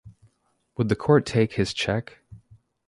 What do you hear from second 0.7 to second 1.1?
Would the